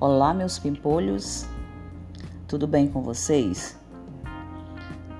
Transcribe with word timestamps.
Olá, 0.00 0.32
meus 0.32 0.60
pimpolhos, 0.60 1.44
tudo 2.46 2.68
bem 2.68 2.86
com 2.86 3.02
vocês? 3.02 3.76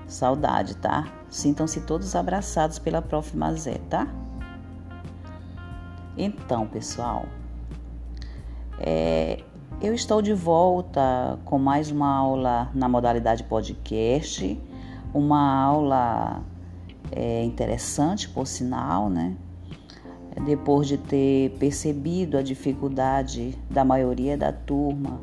Saudade, 0.07 0.77
tá? 0.77 1.05
Sintam-se 1.29 1.81
todos 1.81 2.15
abraçados 2.15 2.79
pela 2.79 3.01
Prof. 3.01 3.35
Mazé, 3.35 3.77
tá? 3.89 4.07
Então, 6.15 6.65
pessoal, 6.65 7.25
é, 8.79 9.43
eu 9.81 9.93
estou 9.93 10.21
de 10.21 10.33
volta 10.33 11.37
com 11.43 11.59
mais 11.59 11.91
uma 11.91 12.15
aula 12.15 12.71
na 12.73 12.87
modalidade 12.87 13.43
podcast, 13.43 14.57
uma 15.13 15.61
aula 15.61 16.41
é, 17.11 17.43
interessante, 17.43 18.29
por 18.29 18.47
sinal, 18.47 19.09
né? 19.09 19.35
Depois 20.45 20.87
de 20.87 20.97
ter 20.97 21.51
percebido 21.59 22.37
a 22.37 22.41
dificuldade 22.41 23.57
da 23.69 23.83
maioria 23.83 24.37
da 24.37 24.51
turma 24.51 25.21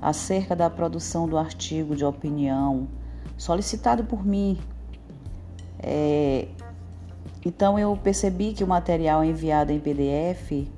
acerca 0.00 0.56
da 0.56 0.68
produção 0.68 1.28
do 1.28 1.36
artigo 1.36 1.94
de 1.94 2.04
opinião 2.04 2.88
solicitado 3.36 4.04
por 4.04 4.24
mim. 4.24 4.58
É, 5.78 6.48
então 7.44 7.78
eu 7.78 7.96
percebi 7.96 8.52
que 8.52 8.62
o 8.62 8.66
material 8.66 9.24
enviado 9.24 9.72
em 9.72 9.80
PDF 9.80 10.68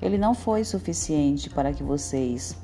ele 0.00 0.16
não 0.16 0.34
foi 0.34 0.64
suficiente 0.64 1.50
para 1.50 1.72
que 1.72 1.82
vocês 1.82 2.56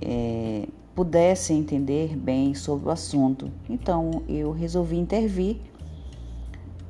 é, 0.00 0.66
pudessem 0.94 1.58
entender 1.58 2.16
bem 2.16 2.54
sobre 2.54 2.88
o 2.88 2.90
assunto. 2.90 3.50
Então 3.68 4.22
eu 4.28 4.52
resolvi 4.52 4.98
intervir, 4.98 5.58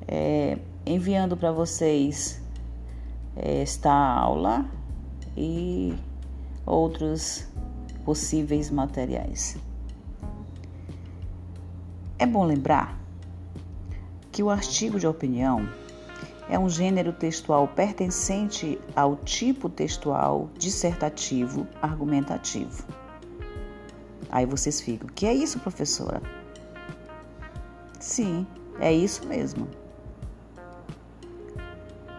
é, 0.08 0.58
enviando 0.84 1.36
para 1.36 1.52
vocês 1.52 2.42
esta 3.36 3.92
aula 3.92 4.66
e 5.36 5.94
outros 6.66 7.46
possíveis 8.04 8.70
materiais. 8.70 9.56
É 12.18 12.26
bom 12.26 12.44
lembrar 12.44 13.00
que 14.30 14.42
o 14.42 14.50
artigo 14.50 14.98
de 14.98 15.06
opinião 15.06 15.68
é 16.48 16.58
um 16.58 16.68
gênero 16.68 17.12
textual 17.12 17.68
pertencente 17.68 18.78
ao 18.94 19.16
tipo 19.16 19.68
textual 19.68 20.50
dissertativo 20.58 21.66
argumentativo. 21.80 22.84
Aí 24.28 24.44
vocês 24.46 24.80
ficam, 24.80 25.08
que 25.08 25.26
é 25.26 25.34
isso, 25.34 25.58
professora? 25.60 26.20
Sim, 27.98 28.46
é 28.80 28.92
isso 28.92 29.26
mesmo. 29.26 29.68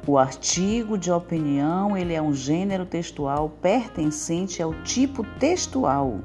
O 0.07 0.17
artigo 0.17 0.97
de 0.97 1.11
opinião, 1.11 1.95
ele 1.95 2.13
é 2.13 2.21
um 2.21 2.33
gênero 2.33 2.87
textual 2.87 3.49
pertencente 3.61 4.61
ao 4.61 4.73
tipo 4.83 5.23
textual 5.39 6.19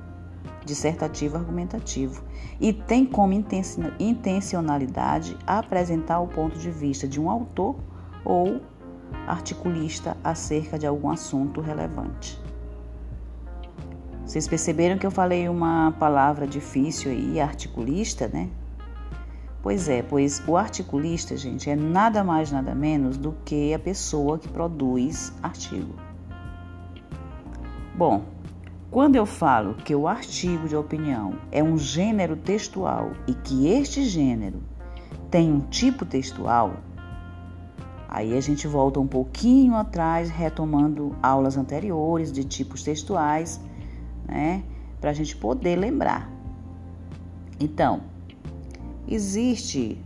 dissertativo 0.64 1.36
argumentativo 1.36 2.24
e 2.58 2.72
tem 2.72 3.04
como 3.04 3.34
intencionalidade 4.00 5.36
apresentar 5.46 6.20
o 6.20 6.26
ponto 6.26 6.58
de 6.58 6.70
vista 6.70 7.06
de 7.06 7.20
um 7.20 7.30
autor 7.30 7.76
ou 8.24 8.60
articulista 9.26 10.16
acerca 10.24 10.78
de 10.78 10.86
algum 10.86 11.10
assunto 11.10 11.60
relevante. 11.60 12.40
Vocês 14.24 14.48
perceberam 14.48 14.98
que 14.98 15.06
eu 15.06 15.10
falei 15.10 15.48
uma 15.48 15.92
palavra 16.00 16.46
difícil 16.46 17.12
aí, 17.12 17.38
articulista, 17.38 18.26
né? 18.26 18.48
Pois 19.66 19.88
é, 19.88 20.00
pois 20.00 20.40
o 20.46 20.56
articulista, 20.56 21.36
gente, 21.36 21.68
é 21.68 21.74
nada 21.74 22.22
mais, 22.22 22.52
nada 22.52 22.72
menos 22.72 23.16
do 23.16 23.34
que 23.44 23.74
a 23.74 23.78
pessoa 23.80 24.38
que 24.38 24.46
produz 24.46 25.32
artigo. 25.42 25.92
Bom, 27.92 28.22
quando 28.92 29.16
eu 29.16 29.26
falo 29.26 29.74
que 29.74 29.92
o 29.92 30.06
artigo 30.06 30.68
de 30.68 30.76
opinião 30.76 31.40
é 31.50 31.64
um 31.64 31.76
gênero 31.76 32.36
textual 32.36 33.10
e 33.26 33.34
que 33.34 33.66
este 33.66 34.04
gênero 34.04 34.62
tem 35.32 35.52
um 35.52 35.58
tipo 35.58 36.06
textual, 36.06 36.74
aí 38.08 38.36
a 38.36 38.40
gente 38.40 38.68
volta 38.68 39.00
um 39.00 39.06
pouquinho 39.08 39.74
atrás, 39.74 40.30
retomando 40.30 41.16
aulas 41.20 41.56
anteriores 41.56 42.30
de 42.30 42.44
tipos 42.44 42.84
textuais, 42.84 43.60
né, 44.28 44.62
para 45.00 45.10
a 45.10 45.12
gente 45.12 45.36
poder 45.36 45.74
lembrar. 45.74 46.30
Então, 47.58 48.14
existe 49.06 50.00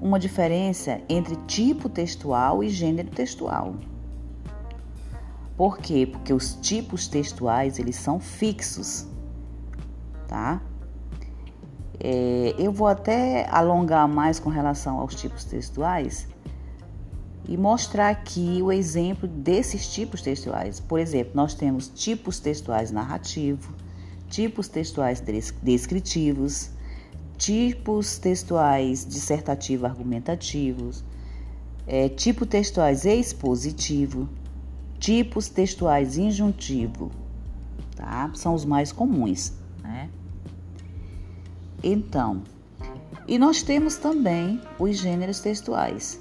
uma 0.00 0.18
diferença 0.18 1.00
entre 1.08 1.36
tipo 1.46 1.88
textual 1.88 2.64
e 2.64 2.68
gênero 2.68 3.10
textual. 3.10 3.74
Por 5.56 5.76
quê? 5.78 6.08
Porque 6.10 6.32
os 6.32 6.54
tipos 6.54 7.06
textuais 7.06 7.78
eles 7.78 7.96
são 7.96 8.18
fixos, 8.18 9.06
tá? 10.26 10.62
É, 12.02 12.54
eu 12.58 12.72
vou 12.72 12.86
até 12.86 13.46
alongar 13.50 14.08
mais 14.08 14.40
com 14.40 14.48
relação 14.48 14.98
aos 14.98 15.14
tipos 15.14 15.44
textuais 15.44 16.26
e 17.46 17.58
mostrar 17.58 18.08
aqui 18.08 18.60
o 18.62 18.72
exemplo 18.72 19.28
desses 19.28 19.92
tipos 19.92 20.22
textuais. 20.22 20.80
Por 20.80 20.98
exemplo, 20.98 21.32
nós 21.34 21.52
temos 21.52 21.88
tipos 21.88 22.40
textuais 22.40 22.90
narrativo, 22.90 23.74
tipos 24.30 24.66
textuais 24.66 25.22
descritivos, 25.62 26.70
tipos 27.40 28.18
textuais 28.18 29.06
dissertativo 29.06 29.86
argumentativos, 29.86 31.02
é, 31.86 32.06
tipo 32.06 32.44
textuais 32.44 33.06
expositivo, 33.06 34.28
tipos 34.98 35.48
textuais 35.48 36.18
injuntivo, 36.18 37.10
tá? 37.96 38.30
São 38.34 38.54
os 38.54 38.66
mais 38.66 38.92
comuns, 38.92 39.54
né? 39.82 40.10
Então, 41.82 42.42
e 43.26 43.38
nós 43.38 43.62
temos 43.62 43.96
também 43.96 44.60
os 44.78 44.98
gêneros 44.98 45.40
textuais. 45.40 46.20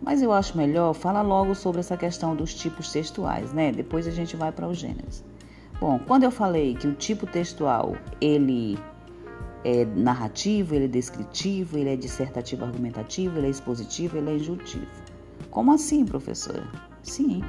Mas 0.00 0.22
eu 0.22 0.32
acho 0.32 0.56
melhor 0.56 0.94
falar 0.94 1.20
logo 1.20 1.54
sobre 1.54 1.80
essa 1.80 1.94
questão 1.94 2.34
dos 2.34 2.54
tipos 2.54 2.90
textuais, 2.90 3.52
né? 3.52 3.70
Depois 3.70 4.06
a 4.06 4.12
gente 4.12 4.34
vai 4.34 4.50
para 4.50 4.66
os 4.66 4.78
gêneros. 4.78 5.22
Bom, 5.78 5.98
quando 6.06 6.22
eu 6.22 6.30
falei 6.30 6.74
que 6.74 6.88
o 6.88 6.94
tipo 6.94 7.26
textual 7.26 7.94
ele 8.18 8.78
é 9.64 9.84
narrativo, 9.84 10.74
ele 10.74 10.84
é 10.84 10.88
descritivo, 10.88 11.78
ele 11.78 11.90
é 11.90 11.96
dissertativo 11.96 12.64
argumentativo, 12.64 13.38
ele 13.38 13.48
é 13.48 13.50
expositivo, 13.50 14.16
ele 14.16 14.30
é 14.30 14.36
injuntivo. 14.36 14.86
Como 15.50 15.72
assim, 15.72 16.04
professora? 16.04 16.66
Sim. 17.02 17.42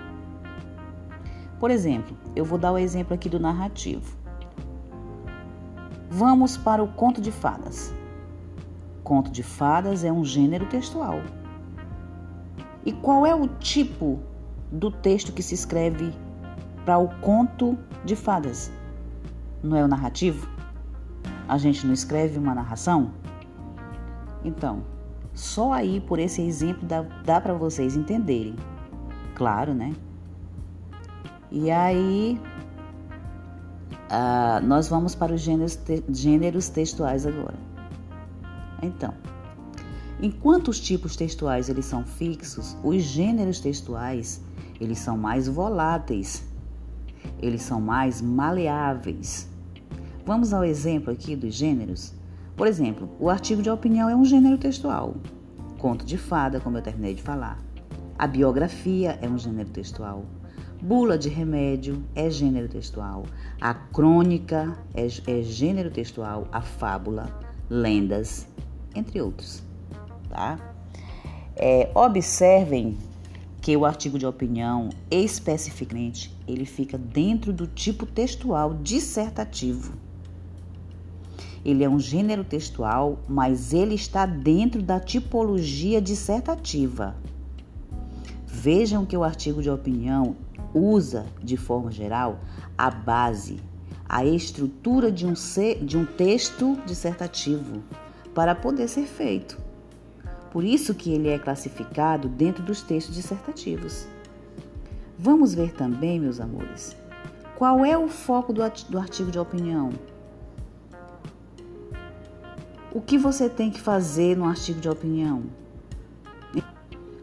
Por 1.59 1.69
exemplo, 1.69 2.17
eu 2.35 2.45
vou 2.45 2.57
dar 2.57 2.71
o 2.71 2.77
exemplo 2.77 3.13
aqui 3.13 3.29
do 3.29 3.39
narrativo. 3.39 4.17
Vamos 6.09 6.57
para 6.57 6.83
o 6.83 6.87
conto 6.87 7.21
de 7.21 7.31
fadas. 7.31 7.93
Conto 9.03 9.29
de 9.29 9.43
fadas 9.43 10.03
é 10.03 10.11
um 10.11 10.23
gênero 10.23 10.65
textual. 10.65 11.19
E 12.85 12.91
qual 12.91 13.25
é 13.25 13.35
o 13.35 13.47
tipo 13.47 14.19
do 14.71 14.89
texto 14.89 15.31
que 15.33 15.43
se 15.43 15.53
escreve 15.53 16.13
para 16.85 16.97
o 16.97 17.09
conto 17.19 17.77
de 18.05 18.15
fadas? 18.15 18.71
Não 19.61 19.75
é 19.75 19.83
o 19.83 19.87
narrativo? 19.87 20.58
A 21.49 21.57
gente 21.57 21.83
não 21.83 21.93
escreve 21.95 22.37
uma 22.37 22.53
narração? 22.53 23.11
Então, 24.45 24.83
só 25.33 25.73
aí 25.73 25.99
por 25.99 26.19
esse 26.19 26.43
exemplo 26.43 26.87
dá, 26.87 27.01
dá 27.01 27.41
para 27.41 27.55
vocês 27.55 27.97
entenderem. 27.97 28.55
Claro, 29.33 29.73
né? 29.73 29.95
E 31.51 31.71
aí, 31.71 32.39
uh, 34.11 34.63
nós 34.63 34.87
vamos 34.87 35.15
para 35.15 35.33
os 35.33 35.41
gêneros, 35.41 35.75
te, 35.75 36.03
gêneros 36.09 36.69
textuais 36.69 37.25
agora. 37.25 37.57
Então, 38.83 39.11
enquanto 40.21 40.67
os 40.67 40.79
tipos 40.79 41.15
textuais 41.15 41.67
eles 41.67 41.85
são 41.85 42.05
fixos, 42.05 42.77
os 42.83 43.01
gêneros 43.01 43.59
textuais 43.59 44.39
eles 44.79 44.99
são 44.99 45.17
mais 45.17 45.47
voláteis, 45.47 46.45
eles 47.41 47.63
são 47.63 47.81
mais 47.81 48.21
maleáveis. 48.21 49.48
Vamos 50.25 50.53
ao 50.53 50.63
exemplo 50.63 51.11
aqui 51.11 51.35
dos 51.35 51.53
gêneros. 51.53 52.13
Por 52.55 52.67
exemplo, 52.67 53.09
o 53.19 53.29
artigo 53.29 53.61
de 53.61 53.69
opinião 53.69 54.09
é 54.09 54.15
um 54.15 54.25
gênero 54.25 54.57
textual. 54.57 55.15
Conto 55.77 56.05
de 56.05 56.17
fada, 56.17 56.59
como 56.59 56.77
eu 56.77 56.81
terminei 56.81 57.13
de 57.13 57.21
falar. 57.21 57.57
A 58.17 58.27
biografia 58.27 59.17
é 59.21 59.29
um 59.29 59.37
gênero 59.37 59.69
textual. 59.69 60.25
Bula 60.81 61.17
de 61.17 61.29
remédio 61.29 62.03
é 62.13 62.29
gênero 62.29 62.67
textual. 62.67 63.25
A 63.61 63.73
crônica 63.73 64.77
é, 64.93 65.05
é 65.05 65.41
gênero 65.41 65.89
textual. 65.89 66.47
A 66.51 66.61
fábula, 66.61 67.33
lendas, 67.69 68.45
entre 68.93 69.21
outros. 69.21 69.63
Tá? 70.29 70.59
É, 71.55 71.89
observem 71.95 72.97
que 73.61 73.75
o 73.75 73.85
artigo 73.85 74.17
de 74.17 74.25
opinião, 74.25 74.89
especificamente, 75.09 76.33
ele 76.47 76.65
fica 76.65 76.97
dentro 76.97 77.51
do 77.51 77.67
tipo 77.67 78.05
textual 78.05 78.73
dissertativo. 78.73 80.08
Ele 81.63 81.83
é 81.83 81.89
um 81.89 81.99
gênero 81.99 82.43
textual, 82.43 83.19
mas 83.27 83.73
ele 83.73 83.95
está 83.95 84.25
dentro 84.25 84.81
da 84.81 84.99
tipologia 84.99 86.01
dissertativa. 86.01 87.15
Vejam 88.45 89.05
que 89.05 89.15
o 89.15 89.23
artigo 89.23 89.61
de 89.61 89.69
opinião 89.69 90.35
usa, 90.73 91.25
de 91.41 91.57
forma 91.57 91.91
geral, 91.91 92.39
a 92.77 92.89
base, 92.89 93.59
a 94.07 94.25
estrutura 94.25 95.11
de 95.11 95.25
um, 95.25 95.33
de 95.85 95.97
um 95.97 96.05
texto 96.05 96.77
dissertativo 96.85 97.83
para 98.33 98.55
poder 98.55 98.87
ser 98.87 99.05
feito. 99.05 99.57
Por 100.51 100.63
isso 100.63 100.95
que 100.95 101.11
ele 101.11 101.29
é 101.29 101.37
classificado 101.37 102.27
dentro 102.27 102.63
dos 102.63 102.81
textos 102.81 103.15
dissertativos. 103.15 104.07
Vamos 105.17 105.53
ver 105.53 105.73
também, 105.73 106.19
meus 106.19 106.39
amores, 106.39 106.95
qual 107.55 107.85
é 107.85 107.97
o 107.97 108.07
foco 108.07 108.53
do 108.53 108.63
artigo 108.63 109.29
de 109.29 109.37
opinião. 109.37 109.89
O 112.91 112.99
que 112.99 113.19
você 113.19 113.47
tem 113.47 113.69
que 113.69 113.79
fazer 113.79 114.35
no 114.35 114.45
artigo 114.45 114.81
de 114.81 114.89
opinião? 114.89 115.43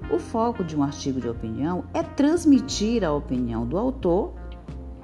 O 0.08 0.20
foco 0.20 0.62
de 0.62 0.76
um 0.76 0.82
artigo 0.84 1.20
de 1.20 1.28
opinião 1.28 1.84
é 1.92 2.04
transmitir 2.04 3.02
a 3.02 3.12
opinião 3.12 3.66
do 3.66 3.76
autor 3.76 4.32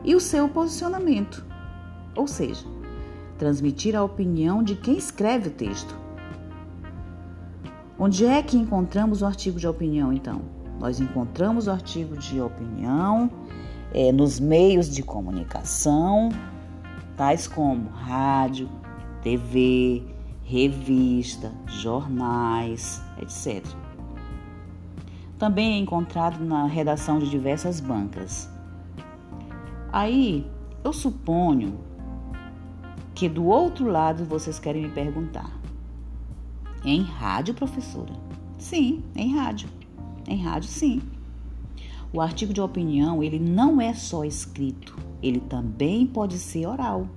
e 0.05 0.15
o 0.15 0.21
seu 0.21 0.49
posicionamento, 0.49 1.45
ou 2.15 2.29
seja, 2.29 2.65
transmitir 3.37 3.97
a 3.97 4.05
opinião 4.05 4.63
de 4.63 4.77
quem 4.77 4.97
escreve 4.97 5.49
o 5.49 5.53
texto. 5.53 5.99
Onde 7.99 8.25
é 8.25 8.41
que 8.41 8.57
encontramos 8.57 9.21
o 9.23 9.27
artigo 9.27 9.59
de 9.59 9.67
opinião, 9.67 10.13
então? 10.13 10.43
Nós 10.79 11.01
encontramos 11.01 11.67
o 11.67 11.73
artigo 11.73 12.17
de 12.17 12.41
opinião 12.41 13.29
é, 13.93 14.13
nos 14.13 14.39
meios 14.39 14.89
de 14.89 15.03
comunicação, 15.03 16.29
tais 17.17 17.49
como 17.49 17.89
rádio, 17.91 18.69
TV, 19.23 20.12
revista, 20.45 21.53
jornais, 21.67 23.03
etc. 23.21 23.65
Também 25.39 25.75
é 25.75 25.79
encontrado 25.79 26.45
na 26.45 26.67
redação 26.67 27.19
de 27.19 27.29
diversas 27.29 27.81
bancas. 27.81 28.49
Aí, 29.93 30.47
eu 30.85 30.93
suponho 30.93 31.79
que 33.15 33.29
do 33.29 33.47
outro 33.47 33.87
lado 33.87 34.25
vocês 34.25 34.59
querem 34.59 34.83
me 34.83 34.89
perguntar: 34.91 35.51
em 36.85 37.03
rádio, 37.03 37.55
professora? 37.55 38.13
Sim, 38.59 39.03
em 39.17 39.35
rádio. 39.35 39.69
Em 40.27 40.37
rádio, 40.37 40.69
sim. 40.69 41.03
O 42.13 42.21
artigo 42.21 42.53
de 42.53 42.61
opinião, 42.61 43.23
ele 43.23 43.39
não 43.39 43.81
é 43.81 43.95
só 43.95 44.25
escrito, 44.25 44.97
ele 45.23 45.41
também 45.41 46.07
pode 46.07 46.39
ser 46.39 46.67
oral. 46.67 47.09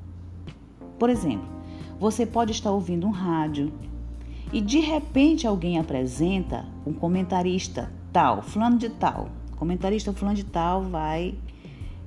Por 0.97 1.09
exemplo, 1.09 1.54
você 1.99 2.25
pode 2.25 2.51
estar 2.51 2.71
ouvindo 2.71 3.07
um 3.07 3.11
rádio 3.11 3.71
e 4.51 4.61
de 4.61 4.79
repente 4.79 5.47
alguém 5.47 5.79
apresenta 5.79 6.65
um 6.85 6.93
comentarista 6.93 7.91
tal, 8.11 8.41
fulano 8.41 8.77
de 8.77 8.89
tal. 8.89 9.29
Comentarista 9.57 10.13
fulano 10.13 10.35
de 10.35 10.45
tal 10.45 10.83
vai 10.83 11.35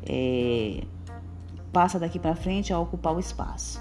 é, 0.03 0.85
passa 1.73 1.99
daqui 1.99 2.19
para 2.19 2.35
frente 2.35 2.73
a 2.73 2.79
ocupar 2.79 3.15
o 3.15 3.21
espaço. 3.21 3.81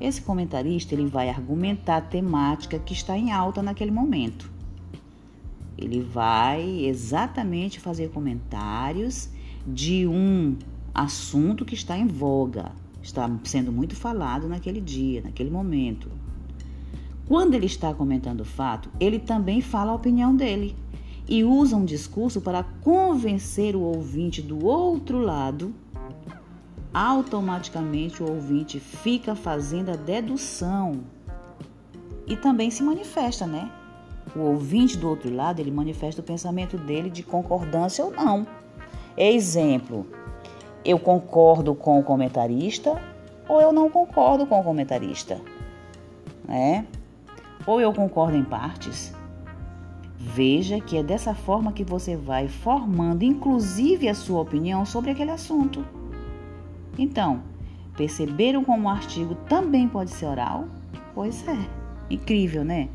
Esse 0.00 0.22
comentarista 0.22 0.94
ele 0.94 1.06
vai 1.06 1.28
argumentar 1.28 1.96
a 1.96 2.00
temática 2.00 2.78
que 2.78 2.92
está 2.92 3.18
em 3.18 3.32
alta 3.32 3.62
naquele 3.62 3.90
momento. 3.90 4.50
Ele 5.76 6.00
vai 6.00 6.84
exatamente 6.84 7.80
fazer 7.80 8.10
comentários 8.10 9.28
de 9.66 10.06
um 10.06 10.56
assunto 10.94 11.64
que 11.64 11.74
está 11.74 11.96
em 11.96 12.06
voga, 12.06 12.72
está 13.02 13.30
sendo 13.44 13.72
muito 13.72 13.94
falado 13.96 14.48
naquele 14.48 14.80
dia, 14.80 15.22
naquele 15.22 15.50
momento. 15.50 16.10
Quando 17.26 17.54
ele 17.54 17.66
está 17.66 17.92
comentando 17.92 18.40
o 18.40 18.44
fato, 18.44 18.88
ele 18.98 19.18
também 19.18 19.60
fala 19.60 19.92
a 19.92 19.94
opinião 19.94 20.34
dele 20.34 20.74
e 21.28 21.44
usa 21.44 21.76
um 21.76 21.84
discurso 21.84 22.40
para 22.40 22.62
convencer 22.62 23.76
o 23.76 23.80
ouvinte 23.80 24.40
do 24.40 24.64
outro 24.64 25.18
lado, 25.18 25.74
automaticamente 26.92 28.22
o 28.22 28.30
ouvinte 28.30 28.80
fica 28.80 29.34
fazendo 29.34 29.90
a 29.90 29.96
dedução 29.96 31.00
e 32.26 32.34
também 32.34 32.70
se 32.70 32.82
manifesta, 32.82 33.46
né? 33.46 33.70
O 34.34 34.40
ouvinte 34.40 34.96
do 34.96 35.08
outro 35.08 35.34
lado, 35.34 35.60
ele 35.60 35.70
manifesta 35.70 36.20
o 36.20 36.24
pensamento 36.24 36.76
dele 36.76 37.10
de 37.10 37.22
concordância 37.22 38.04
ou 38.04 38.10
não. 38.10 38.46
Exemplo, 39.16 40.06
eu 40.84 40.98
concordo 40.98 41.74
com 41.74 41.98
o 41.98 42.02
comentarista 42.02 43.00
ou 43.48 43.60
eu 43.60 43.72
não 43.72 43.88
concordo 43.88 44.46
com 44.46 44.60
o 44.60 44.64
comentarista, 44.64 45.40
né? 46.46 46.86
Ou 47.66 47.80
eu 47.80 47.92
concordo 47.92 48.36
em 48.36 48.44
partes. 48.44 49.14
Veja 50.16 50.80
que 50.80 50.96
é 50.96 51.02
dessa 51.02 51.34
forma 51.34 51.72
que 51.72 51.84
você 51.84 52.16
vai 52.16 52.48
formando, 52.48 53.22
inclusive, 53.22 54.08
a 54.08 54.14
sua 54.14 54.40
opinião 54.40 54.84
sobre 54.84 55.10
aquele 55.10 55.30
assunto. 55.30 55.84
Então, 56.98 57.40
perceberam 57.96 58.64
como 58.64 58.88
o 58.88 58.90
artigo 58.90 59.34
também 59.48 59.88
pode 59.88 60.10
ser 60.10 60.26
oral? 60.26 60.66
Pois 61.14 61.46
é, 61.46 61.56
incrível, 62.10 62.64
né? 62.64 62.88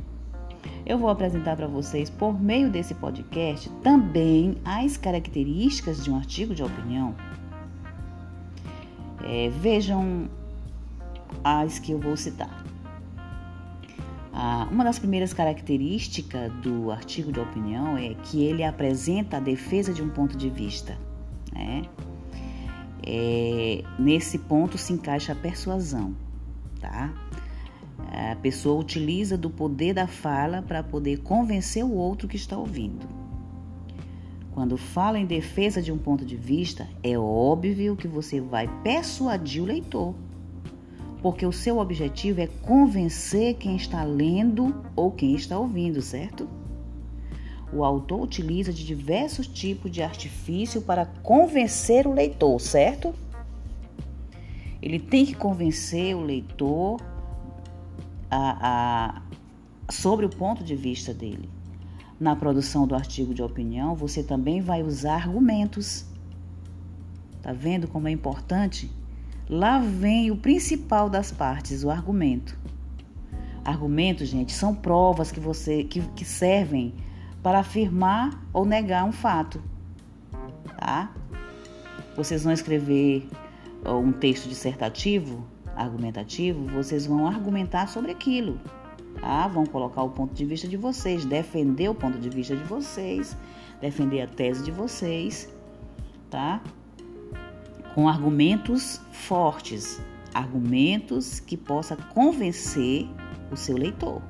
Eu 0.85 0.97
vou 0.97 1.09
apresentar 1.09 1.55
para 1.55 1.67
vocês, 1.67 2.09
por 2.09 2.39
meio 2.39 2.69
desse 2.69 2.93
podcast, 2.93 3.69
também 3.81 4.57
as 4.65 4.97
características 4.97 6.03
de 6.03 6.11
um 6.11 6.17
artigo 6.17 6.53
de 6.53 6.61
opinião. 6.61 7.15
É, 9.23 9.49
vejam 9.49 10.29
as 11.43 11.79
que 11.79 11.91
eu 11.91 11.99
vou 11.99 12.15
citar. 12.15 12.63
Ah, 14.33 14.67
uma 14.71 14.83
das 14.83 14.97
primeiras 14.97 15.31
características 15.31 16.51
do 16.53 16.91
artigo 16.91 17.31
de 17.31 17.39
opinião 17.39 17.95
é 17.95 18.15
que 18.15 18.43
ele 18.43 18.63
apresenta 18.63 19.37
a 19.37 19.39
defesa 19.39 19.93
de 19.93 20.01
um 20.01 20.09
ponto 20.09 20.35
de 20.35 20.49
vista. 20.49 20.97
Né? 21.53 21.83
É, 23.05 23.83
nesse 23.99 24.39
ponto 24.39 24.77
se 24.77 24.91
encaixa 24.91 25.33
a 25.33 25.35
persuasão. 25.35 26.15
Tá? 26.81 27.13
A 28.31 28.35
pessoa 28.37 28.81
utiliza 28.81 29.37
do 29.37 29.49
poder 29.49 29.93
da 29.93 30.07
fala 30.07 30.61
para 30.61 30.81
poder 30.81 31.19
convencer 31.19 31.83
o 31.83 31.93
outro 31.93 32.27
que 32.27 32.35
está 32.35 32.57
ouvindo. 32.57 33.22
Quando 34.53 34.77
fala 34.77 35.19
em 35.19 35.25
defesa 35.25 35.81
de 35.81 35.91
um 35.91 35.97
ponto 35.97 36.23
de 36.25 36.35
vista, 36.35 36.87
é 37.01 37.17
óbvio 37.17 37.95
que 37.95 38.07
você 38.07 38.39
vai 38.39 38.67
persuadir 38.83 39.63
o 39.63 39.65
leitor 39.65 40.13
porque 41.23 41.45
o 41.45 41.53
seu 41.53 41.79
objetivo 41.79 42.41
é 42.41 42.47
convencer 42.47 43.55
quem 43.55 43.77
está 43.77 44.03
lendo 44.03 44.75
ou 44.93 45.09
quem 45.09 45.33
está 45.35 45.57
ouvindo, 45.57 46.01
certo? 46.01 46.49
O 47.71 47.85
autor 47.85 48.21
utiliza 48.21 48.73
de 48.73 48.85
diversos 48.85 49.47
tipos 49.47 49.89
de 49.89 50.03
artifício 50.03 50.81
para 50.81 51.05
convencer 51.05 52.05
o 52.05 52.13
leitor, 52.13 52.59
certo? 52.59 53.15
Ele 54.81 54.99
tem 54.99 55.25
que 55.25 55.33
convencer 55.33 56.13
o 56.13 56.21
leitor 56.21 56.99
a, 58.29 59.15
a, 59.17 59.21
sobre 59.89 60.25
o 60.25 60.29
ponto 60.29 60.61
de 60.61 60.75
vista 60.75 61.13
dele. 61.13 61.49
Na 62.23 62.37
produção 62.37 62.87
do 62.87 62.95
artigo 62.95 63.33
de 63.33 63.43
opinião, 63.43 63.95
você 63.95 64.23
também 64.23 64.61
vai 64.61 64.81
usar 64.81 65.15
argumentos. 65.15 66.05
Tá 67.41 67.51
vendo 67.51 67.85
como 67.85 68.07
é 68.07 68.11
importante? 68.11 68.89
Lá 69.49 69.77
vem 69.77 70.31
o 70.31 70.37
principal 70.37 71.09
das 71.09 71.33
partes, 71.33 71.83
o 71.83 71.89
argumento. 71.89 72.57
Argumentos, 73.65 74.29
gente, 74.29 74.53
são 74.53 74.73
provas 74.73 75.33
que 75.33 75.39
você 75.41 75.83
que, 75.83 75.99
que 76.15 76.23
servem 76.23 76.93
para 77.43 77.59
afirmar 77.59 78.41
ou 78.53 78.63
negar 78.63 79.03
um 79.03 79.11
fato, 79.11 79.61
tá? 80.77 81.13
Vocês 82.15 82.45
vão 82.45 82.53
escrever 82.53 83.27
um 83.85 84.13
texto 84.13 84.47
dissertativo, 84.47 85.45
argumentativo, 85.75 86.67
vocês 86.67 87.05
vão 87.05 87.27
argumentar 87.27 87.89
sobre 87.89 88.11
aquilo, 88.11 88.61
tá? 89.19 89.47
Vão 89.47 89.65
colocar 89.65 90.03
o 90.03 90.09
ponto 90.09 90.33
de 90.33 90.45
vista 90.45 90.67
de 90.67 90.77
vocês, 90.77 91.25
defender 91.25 91.89
o 91.89 91.95
ponto 91.95 92.17
de 92.17 92.29
vista 92.29 92.55
de 92.55 92.63
vocês, 92.63 93.35
defender 93.81 94.21
a 94.21 94.27
tese 94.27 94.63
de 94.63 94.71
vocês, 94.71 95.53
tá? 96.29 96.61
com 97.93 98.09
argumentos 98.09 98.99
fortes, 99.11 100.01
argumentos 100.33 101.39
que 101.39 101.55
possa 101.55 101.95
convencer 101.95 103.07
o 103.51 103.55
seu 103.55 103.77
leitor. 103.77 104.21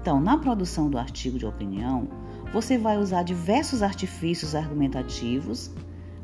Então, 0.00 0.20
na 0.20 0.38
produção 0.38 0.88
do 0.88 0.96
artigo 0.96 1.38
de 1.38 1.44
opinião, 1.44 2.08
você 2.52 2.78
vai 2.78 2.96
usar 2.96 3.24
diversos 3.24 3.82
artifícios 3.82 4.54
argumentativos 4.54 5.70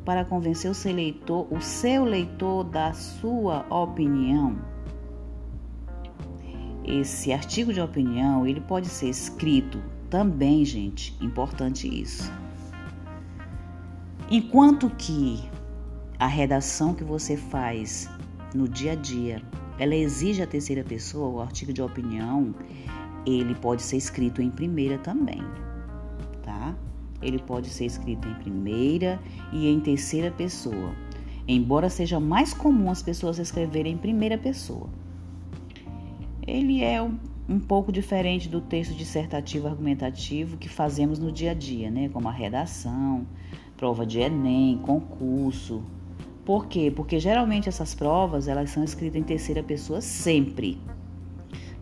para 0.04 0.24
convencer 0.24 0.70
o 0.70 0.74
seu 0.74 0.94
leitor, 0.94 1.52
o 1.52 1.60
seu 1.60 2.04
leitor 2.04 2.64
da 2.64 2.92
sua 2.92 3.66
opinião. 3.68 4.56
Esse 6.84 7.32
artigo 7.32 7.72
de 7.72 7.80
opinião, 7.80 8.46
ele 8.46 8.60
pode 8.60 8.88
ser 8.88 9.08
escrito 9.08 9.82
também, 10.10 10.64
gente, 10.64 11.16
importante 11.20 11.88
isso. 11.88 12.30
Enquanto 14.30 14.90
que 14.90 15.42
a 16.18 16.26
redação 16.26 16.94
que 16.94 17.02
você 17.02 17.36
faz 17.36 18.08
no 18.54 18.68
dia 18.68 18.92
a 18.92 18.94
dia, 18.94 19.42
ela 19.78 19.94
exige 19.94 20.42
a 20.42 20.46
terceira 20.46 20.84
pessoa, 20.84 21.28
o 21.28 21.40
artigo 21.40 21.72
de 21.72 21.82
opinião, 21.82 22.54
ele 23.26 23.54
pode 23.54 23.82
ser 23.82 23.96
escrito 23.96 24.42
em 24.42 24.50
primeira 24.50 24.98
também, 24.98 25.42
tá? 26.42 26.74
ele 27.24 27.38
pode 27.38 27.68
ser 27.68 27.86
escrito 27.86 28.28
em 28.28 28.34
primeira 28.34 29.18
e 29.52 29.68
em 29.68 29.80
terceira 29.80 30.30
pessoa, 30.30 30.94
embora 31.48 31.88
seja 31.88 32.20
mais 32.20 32.52
comum 32.52 32.90
as 32.90 33.02
pessoas 33.02 33.38
escreverem 33.38 33.94
em 33.94 33.98
primeira 33.98 34.36
pessoa. 34.36 34.88
Ele 36.46 36.82
é 36.82 37.02
um 37.48 37.58
pouco 37.58 37.90
diferente 37.90 38.48
do 38.48 38.60
texto 38.60 38.94
dissertativo 38.94 39.66
argumentativo 39.66 40.56
que 40.56 40.68
fazemos 40.68 41.18
no 41.18 41.32
dia 41.32 41.52
a 41.52 41.54
dia, 41.54 41.90
né? 41.90 42.08
como 42.10 42.28
a 42.28 42.32
redação, 42.32 43.26
prova 43.76 44.04
de 44.04 44.20
Enem, 44.20 44.78
concurso. 44.78 45.82
Por 46.44 46.66
quê? 46.66 46.92
Porque 46.94 47.18
geralmente 47.18 47.68
essas 47.68 47.94
provas 47.94 48.46
elas 48.46 48.70
são 48.70 48.84
escritas 48.84 49.20
em 49.20 49.24
terceira 49.24 49.62
pessoa 49.62 50.02
sempre. 50.02 50.78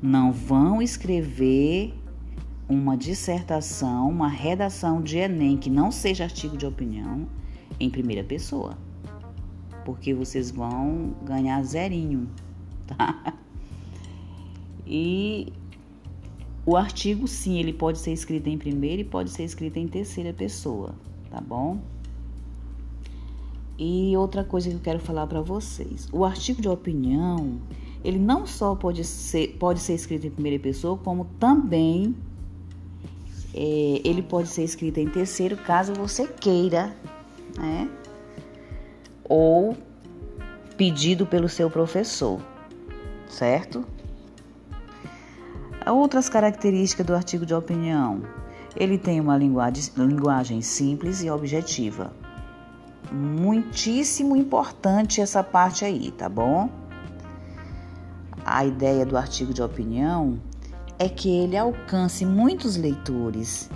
Não 0.01 0.33
vão 0.33 0.81
escrever 0.81 1.95
uma 2.69 2.97
dissertação, 2.97 4.09
uma 4.09 4.29
redação 4.29 5.03
de 5.03 5.19
Enem 5.19 5.57
que 5.57 5.71
não 5.71 5.91
seja 5.91 6.25
artigo 6.25 6.57
de 6.57 6.67
opinião 6.67 7.27
em 7.81 7.91
primeira 7.91 8.23
pessoa. 8.23 8.79
Porque 9.85 10.15
vocês 10.15 10.53
vão 10.53 11.17
ganhar 11.25 11.61
zerinho, 11.65 12.29
tá? 12.87 13.35
E 14.95 15.51
o 16.67 16.77
artigo, 16.77 17.27
sim, 17.27 17.59
ele 17.59 17.73
pode 17.73 17.99
ser 17.99 18.13
escrito 18.13 18.47
em 18.51 18.59
primeira 18.59 19.01
e 19.01 19.05
pode 19.05 19.31
ser 19.31 19.43
escrito 19.43 19.79
em 19.79 19.89
terceira 19.89 20.35
pessoa, 20.35 20.95
tá 21.31 21.41
bom? 21.41 21.81
E 23.79 24.15
outra 24.19 24.45
coisa 24.45 24.69
que 24.69 24.77
eu 24.77 24.81
quero 24.81 24.99
falar 24.99 25.27
para 25.27 25.41
vocês: 25.41 26.11
o 26.13 26.27
artigo 26.27 26.61
de 26.61 26.69
opinião, 26.69 27.59
ele 28.05 28.19
não 28.19 28.47
só 28.47 28.75
pode 28.75 29.03
ser, 29.03 29.57
pode 29.59 29.81
ser 29.81 29.95
escrito 29.95 30.27
em 30.27 30.31
primeira 30.31 30.63
pessoa, 30.63 30.99
como 30.99 31.25
também 31.41 32.15
é, 33.55 34.03
ele 34.05 34.21
pode 34.21 34.49
ser 34.49 34.63
escrito 34.63 34.99
em 34.99 35.09
terceiro, 35.09 35.57
caso 35.57 35.95
você 35.95 36.29
queira, 36.29 36.95
né? 37.57 37.89
Ou 39.25 39.75
pedido 40.77 41.25
pelo 41.25 41.49
seu 41.49 41.71
professor, 41.71 42.43
certo? 43.27 43.87
Outras 45.91 46.29
características 46.29 47.05
do 47.05 47.15
artigo 47.15 47.45
de 47.45 47.55
opinião. 47.55 48.23
Ele 48.77 48.97
tem 48.97 49.21
uma 49.21 49.37
linguagem 49.37 50.63
simples 50.63 51.23
e 51.23 51.31
objetiva. 51.31 52.13
Muitíssimo 53.11 54.37
importante 54.37 55.21
essa 55.21 55.43
parte 55.43 55.85
aí, 55.85 56.11
tá 56.13 56.29
bom? 56.29 56.71
A 58.45 58.65
ideia 58.65 59.05
do 59.05 59.17
artigo 59.17 59.53
de 59.53 59.61
opinião 59.63 60.39
é 60.99 61.09
que 61.09 61.29
ele 61.29 61.57
alcance 61.57 62.25
muitos 62.25 62.77
leitores. 62.77 63.69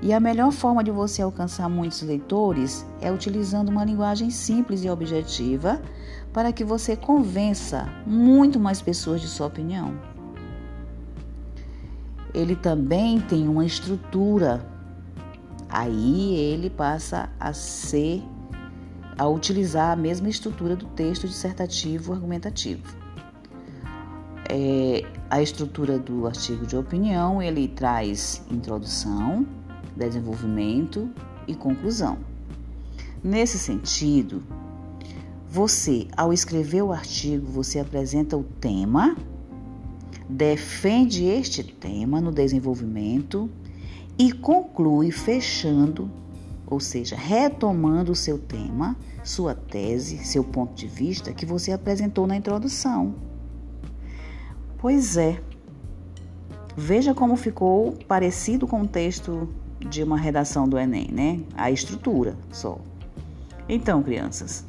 E 0.00 0.12
a 0.12 0.20
melhor 0.20 0.50
forma 0.50 0.82
de 0.82 0.90
você 0.90 1.20
alcançar 1.20 1.68
muitos 1.68 2.00
leitores 2.02 2.86
é 3.00 3.12
utilizando 3.12 3.68
uma 3.68 3.84
linguagem 3.84 4.30
simples 4.30 4.82
e 4.82 4.88
objetiva 4.88 5.80
para 6.32 6.52
que 6.52 6.64
você 6.64 6.96
convença 6.96 7.86
muito 8.06 8.58
mais 8.58 8.80
pessoas 8.80 9.20
de 9.20 9.28
sua 9.28 9.46
opinião 9.46 10.17
ele 12.34 12.56
também 12.56 13.20
tem 13.20 13.48
uma 13.48 13.64
estrutura. 13.64 14.64
Aí 15.68 16.34
ele 16.34 16.70
passa 16.70 17.28
a 17.38 17.52
ser 17.52 18.22
a 19.18 19.26
utilizar 19.26 19.92
a 19.92 19.96
mesma 19.96 20.28
estrutura 20.28 20.76
do 20.76 20.86
texto 20.86 21.26
dissertativo 21.26 22.12
argumentativo. 22.12 22.96
É, 24.48 25.02
a 25.28 25.42
estrutura 25.42 25.98
do 25.98 26.26
artigo 26.26 26.64
de 26.64 26.76
opinião 26.76 27.42
ele 27.42 27.68
traz 27.68 28.42
introdução, 28.50 29.46
desenvolvimento 29.96 31.10
e 31.46 31.54
conclusão. 31.54 32.18
Nesse 33.22 33.58
sentido, 33.58 34.42
você, 35.46 36.06
ao 36.16 36.32
escrever 36.32 36.82
o 36.82 36.92
artigo, 36.92 37.46
você 37.46 37.80
apresenta 37.80 38.36
o 38.36 38.44
tema 38.44 39.16
defende 40.28 41.24
este 41.24 41.62
tema 41.64 42.20
no 42.20 42.30
desenvolvimento 42.30 43.48
e 44.18 44.32
conclui 44.32 45.10
fechando, 45.10 46.10
ou 46.66 46.80
seja, 46.80 47.16
retomando 47.16 48.12
o 48.12 48.16
seu 48.16 48.38
tema, 48.38 48.96
sua 49.24 49.54
tese, 49.54 50.18
seu 50.24 50.44
ponto 50.44 50.74
de 50.74 50.86
vista 50.86 51.32
que 51.32 51.46
você 51.46 51.72
apresentou 51.72 52.26
na 52.26 52.36
introdução. 52.36 53.14
Pois 54.76 55.16
é. 55.16 55.40
Veja 56.76 57.14
como 57.14 57.34
ficou 57.34 57.92
parecido 58.06 58.66
com 58.66 58.82
o 58.82 58.86
texto 58.86 59.48
de 59.80 60.02
uma 60.02 60.16
redação 60.16 60.68
do 60.68 60.78
Enem, 60.78 61.08
né? 61.10 61.40
A 61.54 61.70
estrutura 61.70 62.36
só. 62.52 62.78
Então, 63.68 64.02
crianças, 64.02 64.64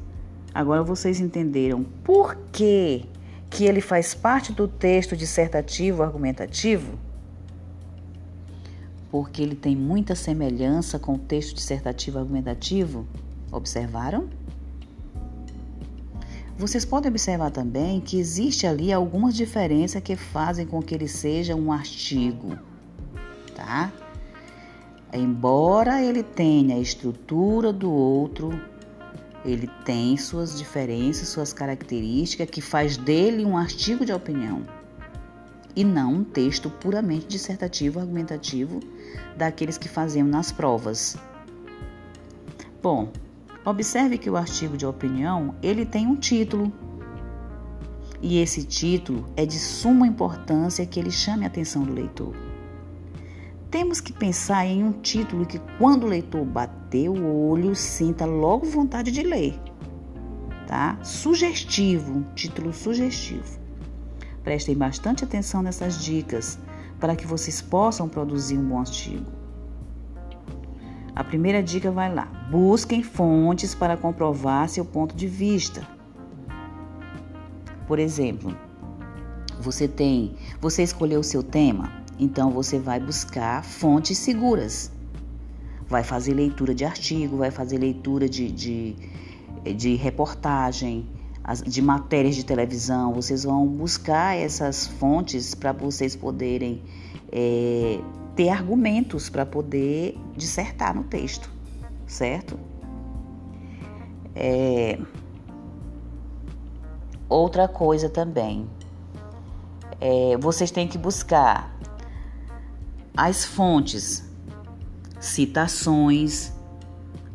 agora 0.53 0.83
vocês 0.83 1.19
entenderam 1.19 1.83
por 2.03 2.35
que 2.51 3.05
que 3.49 3.65
ele 3.65 3.81
faz 3.81 4.13
parte 4.13 4.53
do 4.53 4.67
texto 4.67 5.15
dissertativo 5.15 6.03
argumentativo? 6.03 6.99
Porque 9.11 9.41
ele 9.41 9.55
tem 9.55 9.75
muita 9.75 10.13
semelhança 10.13 10.99
com 10.99 11.15
o 11.15 11.19
texto 11.19 11.55
dissertativo 11.55 12.19
argumentativo? 12.19 13.07
Observaram? 13.51 14.29
Vocês 16.59 16.83
podem 16.83 17.09
observar 17.09 17.51
também 17.51 18.01
que 18.01 18.19
existe 18.19 18.67
ali 18.67 18.91
algumas 18.91 19.33
diferenças 19.33 20.03
que 20.03 20.15
fazem 20.17 20.65
com 20.65 20.81
que 20.81 20.93
ele 20.93 21.07
seja 21.07 21.55
um 21.55 21.71
artigo, 21.71 22.59
tá? 23.55 23.91
Embora 25.13 26.03
ele 26.03 26.21
tenha 26.21 26.75
a 26.75 26.79
estrutura 26.79 27.71
do 27.71 27.89
outro, 27.89 28.61
ele 29.45 29.69
tem 29.85 30.17
suas 30.17 30.57
diferenças, 30.57 31.29
suas 31.29 31.53
características 31.53 32.49
que 32.49 32.61
faz 32.61 32.97
dele 32.97 33.45
um 33.45 33.57
artigo 33.57 34.05
de 34.05 34.11
opinião 34.11 34.63
e 35.75 35.83
não 35.83 36.15
um 36.15 36.23
texto 36.23 36.69
puramente 36.69 37.27
dissertativo, 37.27 37.99
argumentativo 37.99 38.79
daqueles 39.37 39.77
que 39.77 39.87
fazemos 39.87 40.31
nas 40.31 40.51
provas. 40.51 41.15
Bom, 42.81 43.11
observe 43.63 44.17
que 44.17 44.29
o 44.29 44.35
artigo 44.35 44.75
de 44.75 44.85
opinião, 44.85 45.55
ele 45.61 45.85
tem 45.85 46.07
um 46.07 46.15
título. 46.15 46.71
E 48.21 48.39
esse 48.39 48.63
título 48.63 49.25
é 49.37 49.45
de 49.45 49.57
suma 49.57 50.05
importância 50.05 50.85
que 50.85 50.99
ele 50.99 51.11
chame 51.11 51.45
a 51.45 51.47
atenção 51.47 51.83
do 51.83 51.93
leitor. 51.93 52.33
Temos 53.71 54.01
que 54.01 54.11
pensar 54.11 54.65
em 54.65 54.83
um 54.83 54.91
título 54.91 55.45
que, 55.45 55.59
quando 55.77 56.05
o 56.05 56.07
leitor 56.07 56.43
bater 56.43 57.07
o 57.07 57.47
olho, 57.47 57.75
sinta 57.75 58.25
logo 58.25 58.65
vontade 58.65 59.11
de 59.11 59.21
ler. 59.21 59.59
Tá? 60.65 60.97
Sugestivo, 61.03 62.25
título 62.33 62.73
sugestivo. 62.73 63.59
Prestem 64.43 64.75
bastante 64.75 65.23
atenção 65.23 65.61
nessas 65.61 66.03
dicas 66.03 66.57
para 66.99 67.15
que 67.15 67.27
vocês 67.27 67.61
possam 67.61 68.09
produzir 68.09 68.57
um 68.57 68.67
bom 68.67 68.79
artigo. 68.79 69.25
A 71.15 71.23
primeira 71.23 71.61
dica 71.61 71.91
vai 71.91 72.11
lá: 72.11 72.25
busquem 72.49 73.03
fontes 73.03 73.75
para 73.75 73.95
comprovar 73.95 74.67
seu 74.67 74.83
ponto 74.83 75.15
de 75.15 75.27
vista. 75.27 75.87
Por 77.85 77.99
exemplo, 77.99 78.55
você 79.59 79.87
tem, 79.87 80.35
você 80.59 80.81
escolheu 80.81 81.19
o 81.19 81.23
seu 81.23 81.43
tema, 81.43 81.98
então 82.19 82.51
você 82.51 82.77
vai 82.77 82.99
buscar 82.99 83.63
fontes 83.63 84.17
seguras. 84.17 84.91
Vai 85.87 86.03
fazer 86.03 86.33
leitura 86.33 86.75
de 86.75 86.83
artigo, 86.83 87.37
vai 87.37 87.49
fazer 87.49 87.77
leitura 87.77 88.27
de, 88.27 88.51
de, 88.51 88.95
de 89.75 89.95
reportagem, 89.95 91.07
de 91.65 91.81
matérias 91.81 92.35
de 92.35 92.43
televisão. 92.45 93.13
Vocês 93.13 93.43
vão 93.43 93.65
buscar 93.65 94.37
essas 94.37 94.85
fontes 94.85 95.55
para 95.55 95.71
vocês 95.71 96.15
poderem 96.15 96.83
é, 97.31 97.99
ter 98.35 98.49
argumentos 98.49 99.29
para 99.29 99.45
poder 99.45 100.15
dissertar 100.35 100.93
no 100.93 101.05
texto, 101.05 101.49
certo? 102.05 102.59
É, 104.35 104.99
outra 107.27 107.67
coisa 107.67 108.09
também, 108.09 108.67
é, 109.99 110.37
vocês 110.37 110.69
têm 110.69 110.87
que 110.87 110.97
buscar 110.97 111.78
as 113.15 113.45
fontes, 113.45 114.23
citações, 115.19 116.51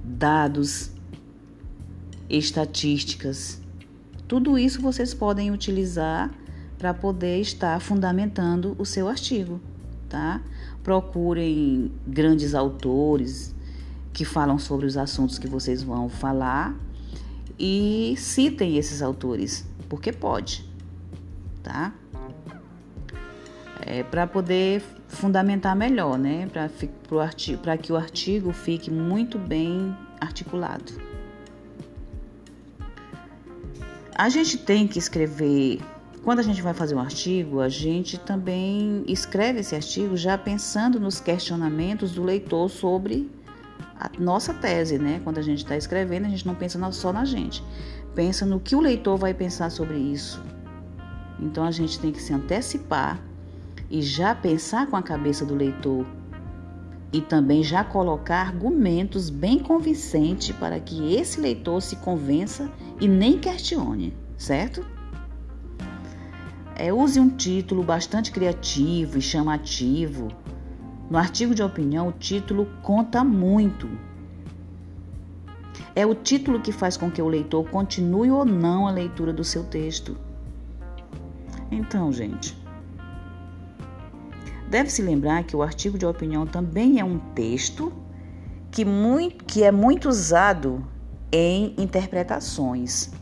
dados, 0.03 0.91
estatísticas. 2.29 3.61
Tudo 4.27 4.59
isso 4.59 4.81
vocês 4.81 5.13
podem 5.13 5.51
utilizar 5.51 6.31
para 6.79 6.93
poder 6.93 7.41
estar 7.41 7.81
fundamentando 7.81 8.75
o 8.79 8.85
seu 8.85 9.09
artigo, 9.09 9.61
tá? 10.09 10.43
Procurem 10.83 11.93
grandes 12.07 12.55
autores 12.55 13.55
que 14.13 14.25
falam 14.25 14.59
sobre 14.59 14.87
os 14.87 14.97
assuntos 14.97 15.39
que 15.39 15.47
vocês 15.47 15.83
vão 15.83 16.09
falar 16.09 16.75
e 17.59 18.15
citem 18.17 18.77
esses 18.77 19.03
autores, 19.03 19.67
porque 19.89 20.13
pode, 20.13 20.69
tá? 21.63 21.93
É, 23.81 24.03
para 24.03 24.27
poder 24.27 24.83
fundamentar 25.15 25.75
melhor, 25.75 26.19
né? 26.19 26.49
Para 26.49 27.79
que 27.79 27.93
o 27.93 27.97
artigo 27.97 28.53
fique 28.53 28.91
muito 28.91 29.39
bem 29.39 29.97
articulado. 30.21 30.93
A 34.17 34.29
gente 34.29 34.59
tem 34.59 34.87
que 34.87 34.99
escrever, 34.99 35.81
quando 36.23 36.39
a 36.39 36.43
gente 36.43 36.63
vai 36.63 36.73
fazer 36.73 36.95
um 36.95 37.01
artigo, 37.01 37.61
a 37.61 37.69
gente 37.69 38.19
também 38.19 39.03
escreve 39.09 39.61
esse 39.61 39.75
artigo 39.75 40.17
já 40.17 40.39
pensando 40.39 41.01
nos 41.01 41.21
questionamentos 41.21 42.13
do 42.13 42.23
leitor 42.23 42.71
sobre 42.71 43.31
a 43.99 44.11
nossa 44.19 44.55
tese, 44.55 44.99
né? 44.99 45.21
Quando 45.25 45.39
a 45.39 45.43
gente 45.43 45.59
está 45.59 45.77
escrevendo, 45.77 46.27
a 46.27 46.29
gente 46.29 46.47
não 46.47 46.55
pensa 46.55 46.93
só 46.93 47.13
na 47.13 47.25
gente, 47.25 47.65
pensa 48.15 48.47
no 48.47 48.61
que 48.61 48.77
o 48.77 48.81
leitor 48.81 49.17
vai 49.17 49.35
pensar 49.35 49.71
sobre 49.71 49.97
isso. 49.97 50.41
Então 51.41 51.65
a 51.65 51.73
gente 51.73 51.99
tem 51.99 52.13
que 52.13 52.23
se 52.23 52.33
antecipar 52.33 53.21
e 53.95 54.03
já 54.03 54.35
pensar 54.35 54.89
com 54.89 54.97
a 54.97 55.03
cabeça 55.03 55.47
do 55.47 55.55
leitor 55.55 56.05
e 57.13 57.21
também 57.21 57.63
já 57.63 57.85
colocar 57.85 58.41
argumentos 58.41 59.31
bem 59.31 59.61
convincentes 59.61 60.51
para 60.57 60.81
que 60.81 61.15
esse 61.15 61.41
leitor 61.41 61.81
se 61.81 61.95
convença 61.95 62.69
e 63.01 63.07
nem 63.07 63.39
questione, 63.39 64.13
certo? 64.37 64.85
É, 66.75 66.93
use 66.93 67.21
um 67.21 67.29
título 67.29 67.85
bastante 67.85 68.33
criativo 68.33 69.17
e 69.17 69.23
chamativo. 69.23 70.27
No 71.09 71.17
artigo 71.17 71.55
de 71.55 71.63
opinião, 71.63 72.09
o 72.09 72.13
título 72.13 72.67
conta 72.83 73.23
muito. 73.23 73.89
É 75.95 76.05
o 76.05 76.17
título 76.17 76.61
que 76.61 76.73
faz 76.73 76.97
com 76.97 77.09
que 77.09 77.23
o 77.23 77.29
leitor 77.29 77.71
continue 77.71 78.29
ou 78.29 78.45
não 78.45 78.89
a 78.89 78.91
leitura 78.91 79.33
do 79.33 79.45
seu 79.45 79.63
texto. 79.63 80.17
Então, 81.71 82.13
gente, 82.13 82.64
Deve-se 84.75 85.03
lembrar 85.03 85.45
que 85.45 85.55
o 85.55 85.63
artigo 85.63 85.97
de 85.97 86.05
opinião 86.05 86.45
também 86.49 86.99
é 86.99 87.05
um 87.05 87.17
texto 87.33 87.93
que, 88.73 88.85
muito, 88.85 89.45
que 89.45 89.63
é 89.63 89.71
muito 89.71 90.09
usado 90.09 90.85
em 91.31 91.77
interpretações. 91.79 93.13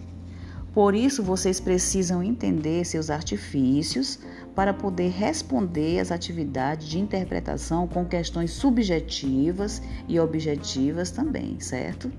Por 0.72 0.94
isso, 0.94 1.22
vocês 1.22 1.60
precisam 1.60 2.22
entender 2.22 2.86
seus 2.86 3.10
artifícios 3.10 4.18
para 4.54 4.72
poder 4.72 5.10
responder 5.10 6.00
às 6.00 6.10
atividades 6.10 6.88
de 6.88 6.98
interpretação 6.98 7.86
com 7.86 8.02
questões 8.06 8.52
subjetivas 8.52 9.82
e 10.08 10.18
objetivas 10.18 11.10
também, 11.10 11.60
certo? 11.60 12.10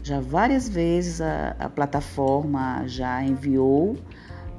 Já 0.00 0.20
várias 0.20 0.68
vezes 0.68 1.20
a, 1.20 1.56
a 1.58 1.68
plataforma 1.68 2.86
já 2.86 3.20
enviou 3.24 3.96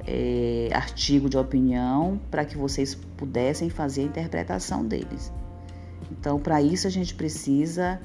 é, 0.06 0.70
artigo 0.74 1.30
de 1.30 1.38
opinião 1.38 2.20
para 2.30 2.46
que 2.46 2.58
vocês 2.58 2.96
pudessem 2.96 3.70
fazer 3.70 4.02
a 4.02 4.06
interpretação 4.06 4.86
deles. 4.86 5.32
Então, 6.12 6.40
para 6.40 6.62
isso 6.62 6.88
a 6.88 6.90
gente 6.90 7.16
precisa, 7.16 8.00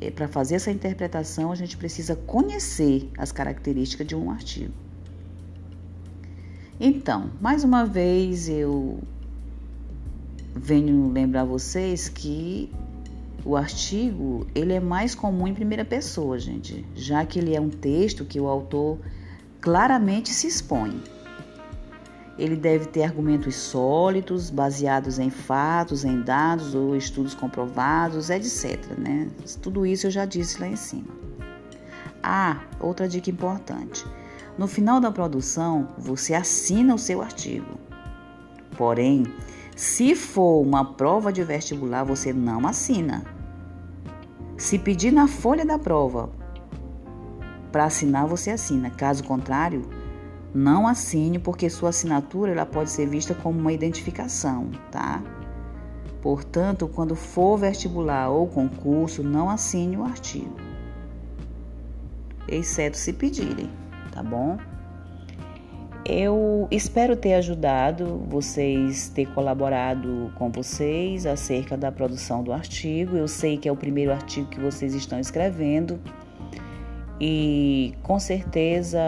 é, 0.00 0.10
para 0.10 0.28
fazer 0.28 0.56
essa 0.56 0.70
interpretação, 0.70 1.50
a 1.50 1.54
gente 1.54 1.76
precisa 1.76 2.14
conhecer 2.14 3.10
as 3.16 3.32
características 3.32 4.06
de 4.06 4.14
um 4.14 4.30
artigo. 4.30 4.72
Então, 6.78 7.30
mais 7.40 7.64
uma 7.64 7.84
vez 7.84 8.48
eu 8.48 9.00
venho 10.54 11.10
lembrar 11.12 11.44
vocês 11.44 12.08
que 12.08 12.70
o 13.44 13.56
artigo 13.56 14.46
ele 14.54 14.72
é 14.72 14.80
mais 14.80 15.14
comum 15.14 15.46
em 15.46 15.54
primeira 15.54 15.84
pessoa, 15.84 16.38
gente, 16.38 16.84
já 16.94 17.24
que 17.24 17.38
ele 17.38 17.54
é 17.54 17.60
um 17.60 17.70
texto 17.70 18.24
que 18.24 18.40
o 18.40 18.46
autor 18.46 18.98
claramente 19.60 20.30
se 20.30 20.46
expõe. 20.46 21.00
Ele 22.40 22.56
deve 22.56 22.86
ter 22.86 23.02
argumentos 23.02 23.54
sólidos, 23.54 24.48
baseados 24.48 25.18
em 25.18 25.28
fatos, 25.28 26.06
em 26.06 26.22
dados 26.22 26.74
ou 26.74 26.96
estudos 26.96 27.34
comprovados, 27.34 28.30
etc. 28.30 28.82
Né? 28.96 29.28
Tudo 29.60 29.84
isso 29.84 30.06
eu 30.06 30.10
já 30.10 30.24
disse 30.24 30.58
lá 30.58 30.66
em 30.66 30.74
cima. 30.74 31.08
Ah, 32.22 32.62
outra 32.80 33.06
dica 33.06 33.28
importante. 33.30 34.06
No 34.56 34.66
final 34.66 34.98
da 35.00 35.12
produção, 35.12 35.88
você 35.98 36.32
assina 36.32 36.94
o 36.94 36.98
seu 36.98 37.20
artigo. 37.20 37.78
Porém, 38.74 39.24
se 39.76 40.14
for 40.14 40.62
uma 40.62 40.94
prova 40.94 41.30
de 41.30 41.44
vestibular, 41.44 42.04
você 42.04 42.32
não 42.32 42.66
assina. 42.66 43.22
Se 44.56 44.78
pedir 44.78 45.12
na 45.12 45.28
folha 45.28 45.66
da 45.66 45.78
prova 45.78 46.30
para 47.70 47.84
assinar, 47.84 48.26
você 48.26 48.50
assina. 48.50 48.88
Caso 48.88 49.24
contrário, 49.24 49.99
não 50.54 50.86
assine 50.86 51.38
porque 51.38 51.70
sua 51.70 51.90
assinatura 51.90 52.52
ela 52.52 52.66
pode 52.66 52.90
ser 52.90 53.06
vista 53.06 53.34
como 53.34 53.58
uma 53.58 53.72
identificação, 53.72 54.70
tá? 54.90 55.22
Portanto, 56.20 56.88
quando 56.88 57.14
for 57.14 57.56
vestibular 57.56 58.28
ou 58.28 58.46
concurso, 58.46 59.22
não 59.22 59.48
assine 59.48 59.96
o 59.96 60.04
artigo, 60.04 60.56
exceto 62.46 62.96
se 62.96 63.12
pedirem, 63.12 63.70
tá 64.12 64.22
bom? 64.22 64.58
Eu 66.04 66.66
espero 66.70 67.14
ter 67.14 67.34
ajudado 67.34 68.24
vocês, 68.28 69.08
ter 69.10 69.26
colaborado 69.32 70.32
com 70.34 70.50
vocês 70.50 71.24
acerca 71.26 71.76
da 71.76 71.92
produção 71.92 72.42
do 72.42 72.52
artigo. 72.52 73.16
Eu 73.16 73.28
sei 73.28 73.58
que 73.58 73.68
é 73.68 73.72
o 73.72 73.76
primeiro 73.76 74.10
artigo 74.10 74.48
que 74.48 74.58
vocês 74.58 74.94
estão 74.94 75.20
escrevendo 75.20 76.00
e 77.20 77.94
com 78.02 78.18
certeza 78.18 78.98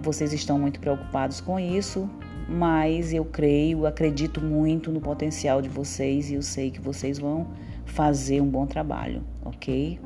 vocês 0.00 0.32
estão 0.32 0.58
muito 0.58 0.78
preocupados 0.78 1.40
com 1.40 1.58
isso, 1.58 2.08
mas 2.48 3.12
eu 3.12 3.24
creio, 3.24 3.86
acredito 3.86 4.40
muito 4.40 4.90
no 4.90 5.00
potencial 5.00 5.60
de 5.60 5.68
vocês 5.68 6.30
e 6.30 6.34
eu 6.34 6.42
sei 6.42 6.70
que 6.70 6.80
vocês 6.80 7.18
vão 7.18 7.48
fazer 7.84 8.40
um 8.40 8.48
bom 8.48 8.66
trabalho, 8.66 9.22
ok? 9.44 9.98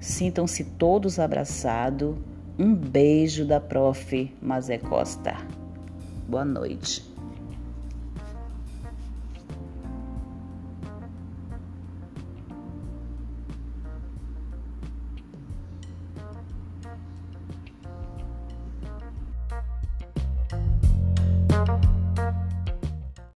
Sintam-se 0.00 0.64
todos 0.64 1.18
abraçados. 1.18 2.14
Um 2.58 2.74
beijo 2.74 3.44
da 3.44 3.58
Prof. 3.58 4.30
Mazé 4.40 4.78
Costa. 4.78 5.34
Boa 6.28 6.44
noite. 6.44 7.13